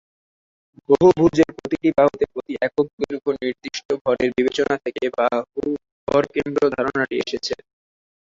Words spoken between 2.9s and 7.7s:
দৈর্ঘ্য নির্দিষ্ট ভরের বিবেচনা থেকে ""বাহু ভরকেন্দ্র"" ধারণাটি এসেছে।